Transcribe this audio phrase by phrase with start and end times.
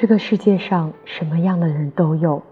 [0.00, 2.42] 这个世界上什么样的人都有，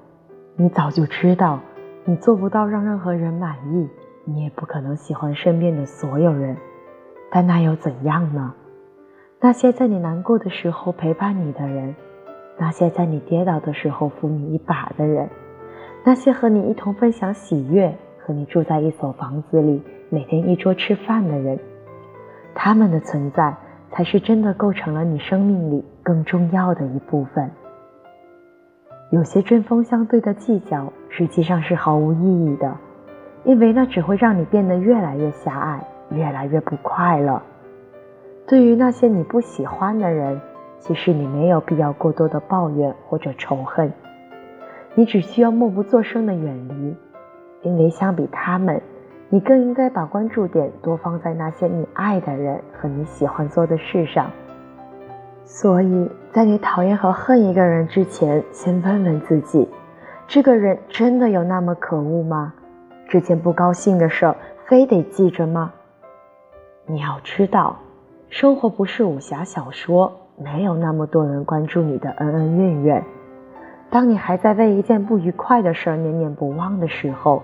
[0.55, 1.61] 你早就知道，
[2.05, 3.89] 你做不到让任何人满意，
[4.27, 6.59] 你也不可能喜欢身边的所有人。
[7.31, 8.53] 但那又怎样呢？
[9.41, 11.97] 那些在你难过的时候陪伴你的人，
[12.59, 15.31] 那些在你跌倒的时候扶你一把的人，
[16.05, 21.59] 那些和你一同分享喜悦、和你住在一所房子里、每天一桌吃饭的人，
[22.55, 23.57] 他们的存在。
[23.91, 27.51] 才是真的构成了你生命里更重要的一部分。
[29.11, 32.77] 有些针锋相对的计较，实际上是毫无意义的，
[33.45, 37.41] 因为那只会让你变得越来越狭隘，越来越不快乐。
[38.47, 40.41] 对于那些你不喜欢的人，
[40.79, 43.93] 其实你没有必要过多的抱怨或者仇恨，
[44.95, 46.97] 你只需要默不作声的远离，
[47.63, 48.81] 因为相比他们。
[49.31, 54.31] 你更应该把关注点多放在那些你爱的人和你喜欢做的事上。
[55.45, 59.69] 所以在你讨厌和恨一个人之前，先问问自己：
[60.27, 62.55] 这个人真的有那么可恶吗？
[63.07, 65.73] 之前不高兴的事儿，非得记着吗？
[66.87, 67.77] 你要知道，
[68.31, 73.05] 生活不是武侠小说，没有那么多人关注你的恩恩怨怨。
[73.91, 77.43] 当你还在为一件不愉快的事儿念念不忘的时候，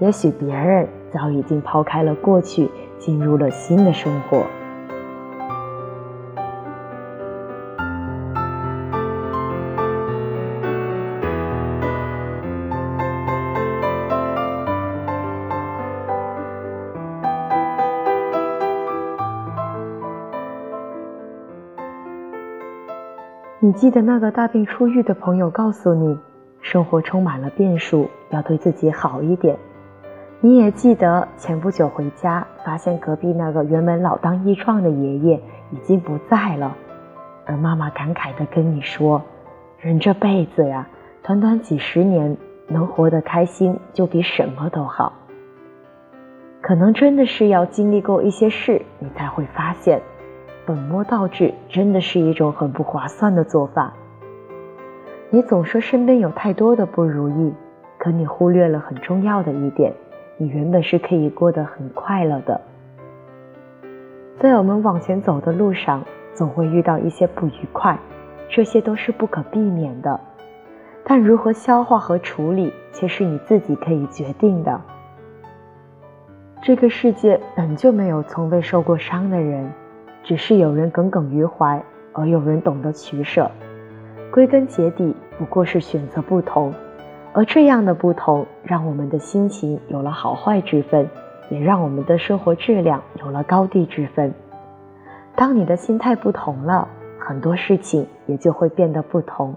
[0.00, 0.86] 也许别人。
[1.14, 4.44] 早已经抛开了过去，进入了新的生活。
[23.60, 26.18] 你记得那个大病初愈的朋友告诉你，
[26.60, 29.56] 生活充满了变数，要对自己好一点。
[30.44, 35.40] 你也记得前不久回家，发现隔壁那个原本老当益壮的爷爷
[35.70, 36.76] 已经不在了，
[37.46, 39.22] 而妈妈感慨地跟你说
[39.80, 40.86] ：“人这辈子呀，
[41.22, 42.36] 短短几十年，
[42.68, 45.14] 能活得开心就比什么都好。
[46.60, 50.02] 可能真的是要经历过一些事，你才会发现，
[50.66, 53.94] 本末倒置真的是一种很不划算的做法。
[55.30, 57.54] 你总说身边有太多的不如意，
[57.96, 59.90] 可你忽略了很重要的一点。”
[60.36, 62.60] 你原本是可以过得很快乐的，
[64.40, 67.96] 在我们往前走的路上，总会遇到一些不愉快，
[68.48, 70.18] 这些都是不可避免的。
[71.04, 74.80] 但如何消化和处理，却是你自己可以决定的。
[76.60, 79.70] 这个世界本就没有从未受过伤的人，
[80.24, 81.80] 只是有人耿耿于怀，
[82.12, 83.48] 而有人懂得取舍。
[84.32, 86.74] 归根结底，不过是选择不同。
[87.34, 91.10] 而这样的不同，让我们的心情有了好坏之分，
[91.50, 94.32] 也让我们的生活质量有了高低之分。
[95.34, 96.86] 当你的心态不同了，
[97.18, 99.56] 很多事情也就会变得不同。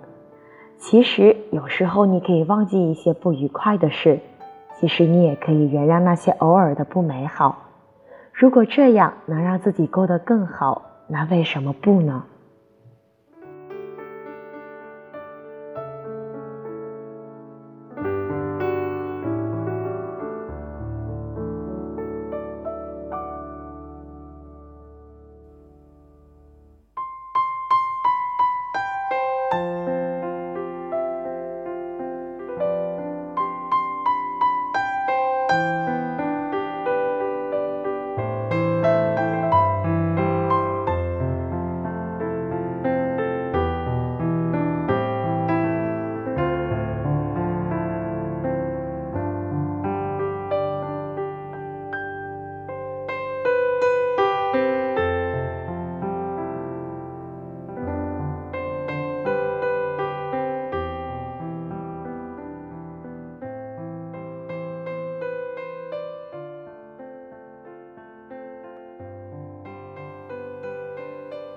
[0.80, 4.20] 其实有时候你可以忘记一些不愉快的事，
[4.80, 7.60] 其实你也可以原谅那些偶尔的不美好。
[8.34, 12.24] 如果这样能让自己过得更好，那为什么不呢？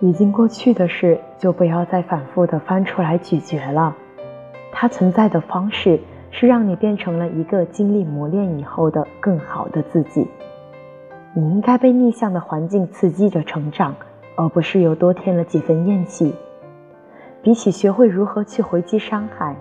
[0.01, 3.95] 已经过去的事，就不要再反复的翻出来咀嚼了。
[4.73, 6.01] 它存在的方式
[6.31, 10.27] 是让你变成了一个经历磨练以后的更好的自己。
[11.35, 13.95] 你应该被逆向的环境刺激着成长，
[14.37, 16.35] 而不是又多添了几分厌弃。
[17.43, 19.55] 比起学会如何去回击伤害，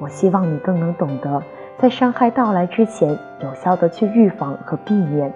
[0.00, 1.42] 我希望你更能懂得
[1.78, 5.32] 在伤害到来之前，有效的去预防和避免。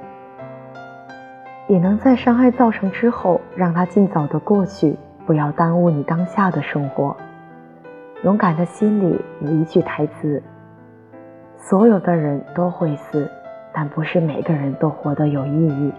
[1.68, 7.14] 也能在伤害造成之后，让它尽早的过去，不要耽误你当下的生活。
[8.24, 10.42] 勇敢的心里有一句台词：
[11.56, 13.30] 所有的人都会死，
[13.72, 15.92] 但不是每个人都活得有意义。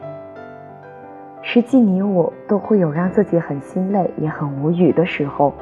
[1.43, 5.53] 实际你我都会有让自己很心累也很无语的时候，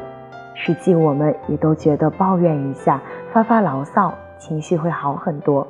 [0.56, 3.02] 实际我们也都觉得抱怨一下、
[3.34, 5.68] 发发牢骚，情绪会好很多。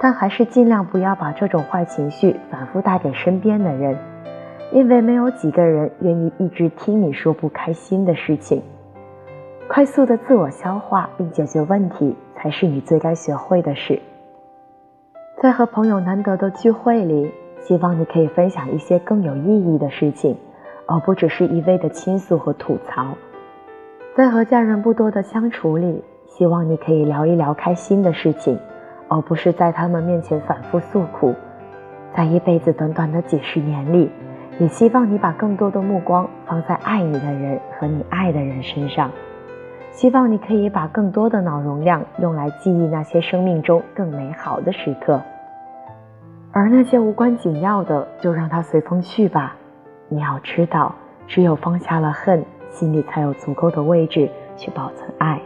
[0.00, 3.98] 但还是尽量不要把这种坏情绪反复带给身边的人，
[4.72, 8.62] 因为没有几个人愿意一直听你说不开心的事情。
[9.68, 14.00] 快速的自我消化并解决问题，才是你最该学会的事。
[15.42, 17.30] 在和朋友难得的聚会里，
[17.60, 20.36] 希望你可以分享一些更有意义的事情，
[20.86, 23.08] 而不只是一味的倾诉和吐槽。
[24.16, 28.58] 在和家人不多的相处里，希望你可以聊一聊开心的事情，
[29.08, 31.34] 而不是在他们面前反复诉苦。
[32.14, 34.10] 在一辈子短短的几十年里，
[34.58, 39.10] 也希望你把更多的目光放在爱你的人和你爱的人身上。
[39.90, 45.20] 希望你可以把更多的脑容量用来记忆那些生命中更美好的时刻，
[46.52, 49.56] 而那些无关紧要的，就让它随风去吧。
[50.08, 50.94] 你要知道，
[51.26, 52.44] 只有放下了恨。
[52.70, 55.40] 心里才有足够的位置去保存爱。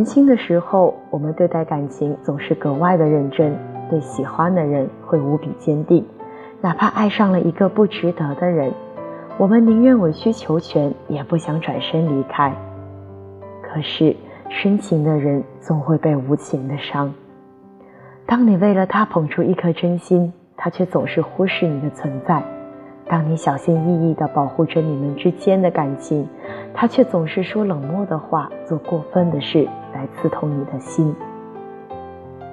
[0.00, 3.54] 年轻的时候，我们对待感情总是格外的认真，
[3.90, 6.02] 对喜欢的人会无比坚定，
[6.62, 8.72] 哪怕爱上了一个不值得的人，
[9.36, 12.50] 我们宁愿委曲求全，也不想转身离开。
[13.60, 14.16] 可是
[14.48, 17.12] 深情的人总会被无情的伤。
[18.24, 22.42] 当你为了他捧出一颗真心，他却总是忽视你的存在。
[23.06, 26.26] 当你小心翼翼地保护着你们之间的感情，
[26.72, 29.68] 他却总是说冷漠的话，做过分的事
[30.00, 31.14] 来刺痛你的心。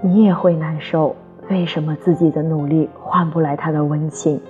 [0.01, 1.15] 你也会难受，
[1.49, 4.41] 为什么自己的努力换不来他的温情？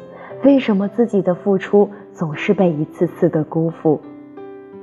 [0.43, 4.01] 为什么自己的付出总是被一次次的辜负？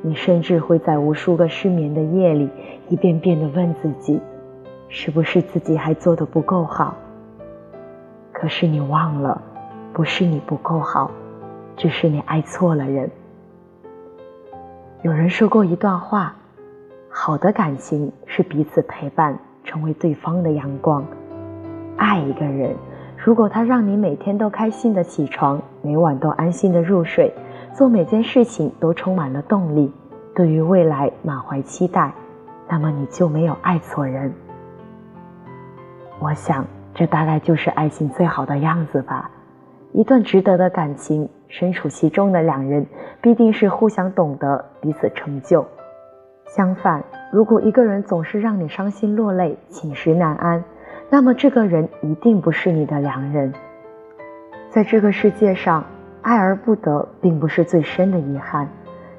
[0.03, 2.49] 你甚至会在无数个失眠的夜里，
[2.89, 4.21] 一遍遍地问自己，
[4.89, 6.95] 是不是自己还做得不够好？
[8.33, 9.43] 可是你忘了。
[9.93, 11.09] 不是你不够好，
[11.77, 13.09] 只是你爱错了人。
[15.03, 16.35] 有人说过一段话：
[17.17, 21.07] 好的感情是彼此陪伴，成为对方的阳光。
[21.97, 22.75] 爱一个人，
[23.17, 27.33] 如果他让你每天都开心的起床，每晚都安心的入睡，
[27.73, 29.93] 做每件事情都充满了动力，
[30.35, 32.13] 对于未来满怀期待，
[32.69, 34.35] 那么你就没有爱错人。
[36.19, 39.31] 我想，这大概就是爱情最好的样子吧。
[39.93, 42.85] 一段值得的感情，身处其中的两人
[43.23, 45.65] 必定是互相懂得，彼此成就。
[46.47, 50.63] 相反，如果一个人总是让你伤心落泪、寝食难安，
[51.11, 53.53] 那么这个人一定不是你的良人。
[54.71, 55.85] 在这个世界上，
[56.23, 58.69] 爱而不得，并不是最深的遗憾。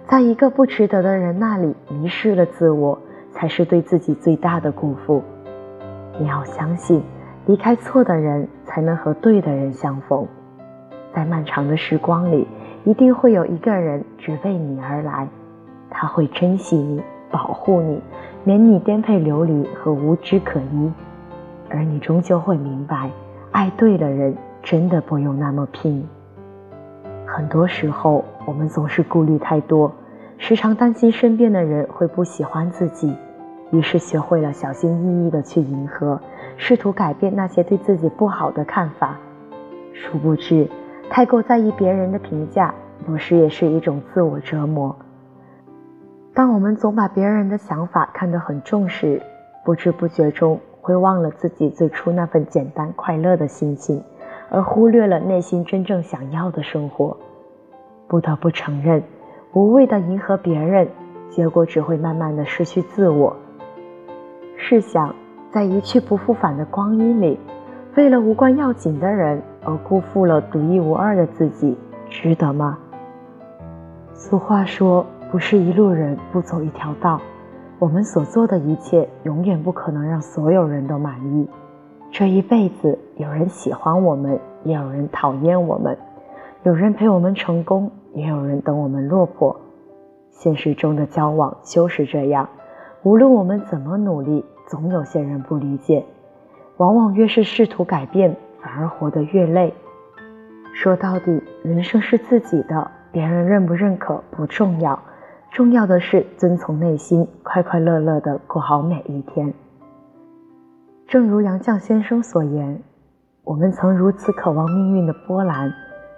[0.07, 2.97] 在一个不值得的人那里迷失了自我，
[3.31, 5.23] 才是对自己最大的辜负。
[6.19, 7.03] 你要相信，
[7.47, 10.25] 离开错的人，才能和对的人相逢。
[11.13, 12.47] 在漫长的时光里，
[12.83, 15.27] 一定会有一个人只为你而来，
[15.89, 17.01] 他会珍惜你，
[17.35, 17.99] 保护你，
[18.45, 20.89] 免你颠沛流离和无枝可依。
[21.69, 23.11] 而你终究会明白，
[23.51, 26.07] 爱对了人，真的不用那么拼。
[27.25, 29.91] 很多时候，我们总是顾虑太多，
[30.37, 33.13] 时常担心身边的人会不喜欢自己，
[33.71, 36.17] 于是学会了小心翼翼地去迎合，
[36.55, 39.17] 试图改变那些对自己不好的看法，
[39.91, 40.69] 殊不知。
[41.09, 42.73] 太过在意别人的评价，
[43.09, 44.95] 有时也是一种自我折磨。
[46.35, 49.21] 当我们总把别人的想法看得很重时，
[49.63, 54.03] 不知不觉中会忘了自己最初那份简单快乐的心情，
[54.51, 57.15] 而忽略了内心真正想要的生活。
[58.09, 59.01] 不得不承认，
[59.53, 60.85] 无谓的迎合别人，
[61.29, 63.33] 结果只会慢慢的失去自我。
[64.57, 65.15] 试想，
[65.51, 67.39] 在一去不复返的光阴里，
[67.95, 69.41] 为了无关要紧的人。
[69.67, 71.75] 而辜负了独一无二的自己，
[72.07, 72.77] 值得吗？
[74.13, 77.19] 俗话说，不是一路人不走一条道。
[77.77, 81.47] 我们所做的一切，永远不可能让所有人都满意。
[82.09, 85.93] 这一辈子，有人喜欢我们，也有人讨厌我们；
[86.63, 89.59] 有人陪我们成功，也有人等我们落魄。
[90.31, 92.47] 现实中的交往就是这样，
[93.03, 96.05] 无论我们怎么努力，总有些人不理解。
[96.77, 99.73] 往往越是试图改变，反而活得越累。
[100.73, 104.97] 说到底，人生是自己的，别人认不认可不重要。
[105.55, 109.53] 重要的是遵从内心，快快乐乐的过好每一天。
[111.07, 112.77] 正如杨绛先生所言
[113.45, 115.71] ：“我们曾如此渴望命运的波澜，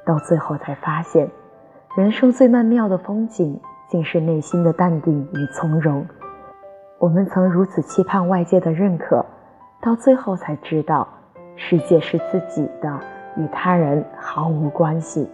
[0.04, 1.30] 到最后才发现，
[1.96, 6.04] 人生最曼妙的风景，竟是内心的淡定与从容。
[6.98, 9.24] 我们曾如此期盼外界的认可，
[9.80, 11.08] 到最后才知道，
[11.56, 13.00] 世界是自己的，
[13.38, 15.30] 与他人毫无关系。”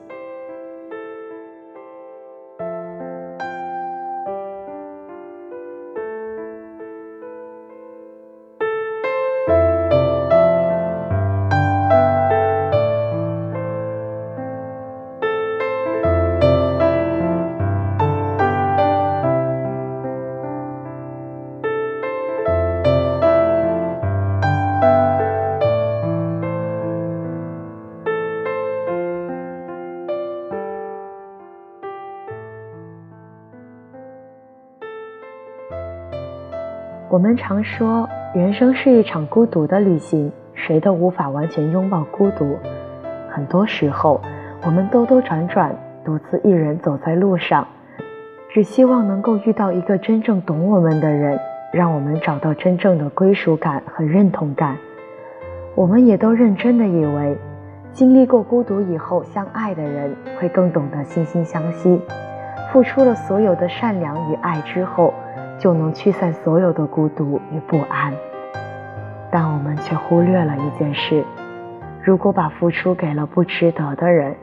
[37.14, 42.58] 我们常说，人生是一场孤独的旅行，谁都无法完全拥抱孤独。
[43.30, 44.20] 很多时候，
[44.66, 47.68] 我们兜兜转转，独自一人走在路上，
[48.50, 51.40] 只希望能够遇到一个真正懂我们的人，
[51.72, 54.76] 让我们找到真正的归属感和认同感。
[55.76, 57.38] 我们也都认真的以为，
[57.92, 62.02] 经历过孤独以后，相爱的人会更懂得惺惺相惜，
[62.72, 65.14] 付出了所有的善良与爱之后。
[65.64, 68.14] 就能驱散所有的孤独与不安，
[69.32, 71.24] 但我们却忽略了一件事：
[72.04, 74.36] 如果把付出给了不值得的人，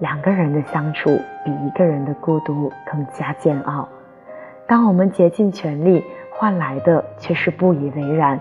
[0.00, 1.10] 两个人的相处
[1.44, 3.88] 比一个人的孤独更加煎熬。
[4.66, 8.40] 当我们竭尽全力换来的却是不以为然，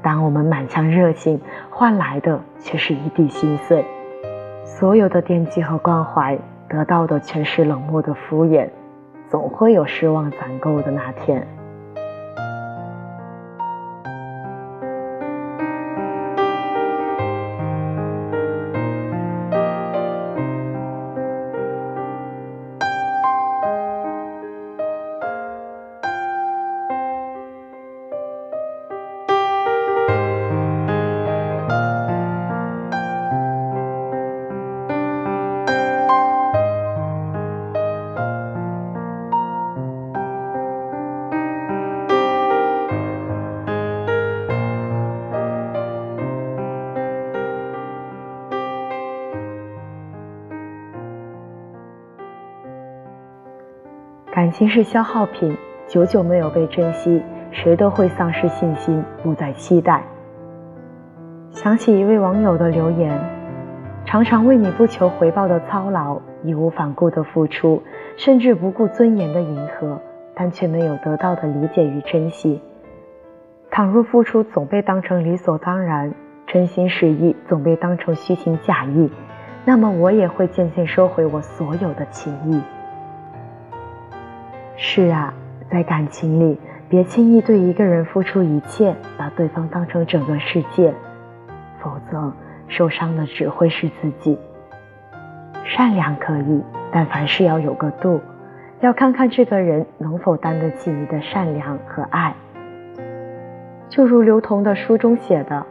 [0.00, 3.84] 当我们满腔热情换来的却是一地心碎，
[4.64, 8.68] 所有的惦记和关怀得到的全是冷漠的敷衍，
[9.28, 11.44] 总会有失望攒够的那天。
[54.36, 55.56] 感情是消耗品，
[55.88, 60.04] 久久没有被珍惜，谁都会丧失信心，不再期待。
[61.52, 63.18] 想起一位网友的留言：
[64.04, 67.82] 常常为你不求回报的操劳，义无反顾的付出，
[68.18, 69.98] 甚至不顾尊严的迎合，
[70.34, 72.60] 但却没有得到的理解与珍惜。
[73.70, 76.12] 倘若付出总被当成理所当然，
[76.46, 79.10] 真心实意总被当成虚情假意，
[79.64, 82.60] 那么我也会渐渐收回我所有的情谊。
[84.76, 85.32] 是啊，
[85.70, 90.92] 在感情里，别轻易对一个人付出一切，把对方当成整个世界，
[91.80, 92.32] 否则
[92.68, 94.38] 受伤的只会是自己。
[95.64, 98.20] 善良可以，但凡事要有个度，
[98.80, 102.34] 要看看这个人能否担得起你的善良和爱。
[103.88, 105.64] 就如刘同的书中写的：“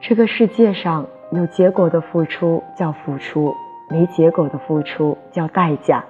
[0.00, 3.52] 这个世界上有结果的付出叫付出，
[3.90, 6.04] 没结果的付出叫代价。”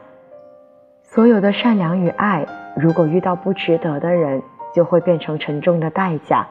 [1.17, 2.45] 所有的善良与爱，
[2.77, 4.43] 如果遇到不值得的人，
[4.75, 6.47] 就会变成沉重的代价。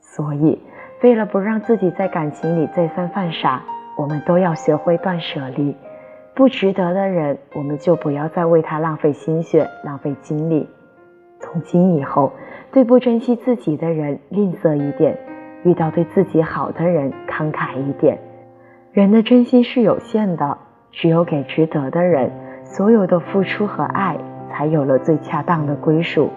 [0.00, 0.60] 所以，
[1.00, 3.62] 为了不让自己在感情里再三犯傻，
[3.96, 5.76] 我们都要学会断舍离。
[6.34, 10.68] 不值得的人，我们就不要再为他浪费心血、浪费精力。
[11.38, 12.32] 从今以后，
[12.72, 15.16] 对不珍惜自己的人吝啬一点，
[15.62, 18.18] 遇到对自己好的人慷慨一点。
[18.90, 20.58] 人的真心是有限的，
[20.90, 22.32] 只有给值得的人。
[22.76, 24.18] 所有的付出和爱，
[24.50, 26.28] 才有了最恰当的归属。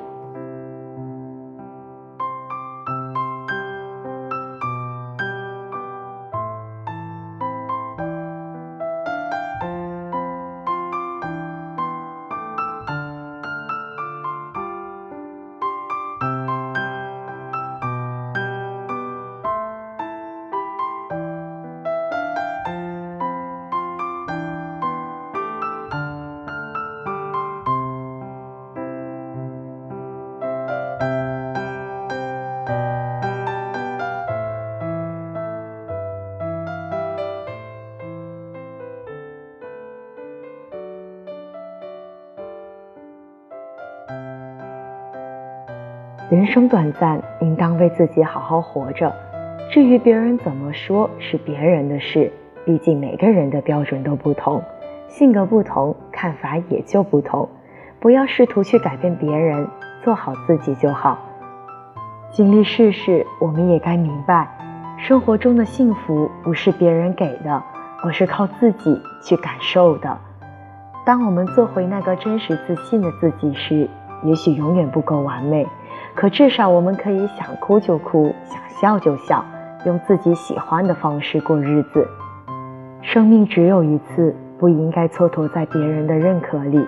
[46.37, 49.11] 人生短暂，应当为自己好好活着。
[49.71, 52.31] 至于别人怎么说，是别人的事。
[52.63, 54.61] 毕竟每个人的标准都不同，
[55.07, 57.49] 性格不同，看法也就不同。
[57.99, 59.67] 不要试图去改变别人，
[60.03, 61.17] 做好自己就好。
[62.29, 64.47] 经历世事，我们也该明白，
[64.99, 67.63] 生活中的幸福不是别人给的，
[68.03, 70.15] 而是靠自己去感受的。
[71.03, 73.89] 当我们做回那个真实自信的自己时，
[74.21, 75.65] 也许永远不够完美。
[76.17, 79.45] 可至少我们可以想哭就哭，想笑就笑，
[79.85, 82.07] 用自己喜欢的方式过日子。
[83.03, 86.83] 生命只有一次，不应该蹉跎在别人的认可里。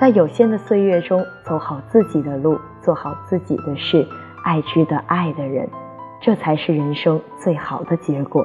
[0.00, 4.06] 在有限的岁月中，走好自己的路，做好自己的事，
[4.42, 5.68] 爱值得爱的人，
[6.22, 8.42] 这才是人生最好的结果。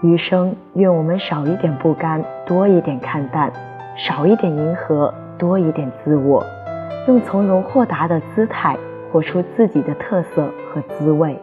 [0.00, 3.50] 余生，愿我们少一点不甘，多一点看淡；
[3.96, 6.40] 少一点迎合，多一点自我，
[7.08, 8.78] 用从容豁达的姿态。
[9.10, 11.36] 活出自己的特色和滋味。